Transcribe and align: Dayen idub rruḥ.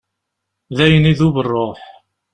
Dayen 0.75 1.05
idub 1.11 1.35
rruḥ. 1.47 1.79